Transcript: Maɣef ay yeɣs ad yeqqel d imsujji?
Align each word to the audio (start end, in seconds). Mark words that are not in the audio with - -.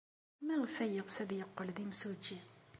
Maɣef 0.45 0.75
ay 0.83 0.91
yeɣs 0.93 1.15
ad 1.23 1.31
yeqqel 1.37 1.69
d 1.75 1.77
imsujji? 1.83 2.39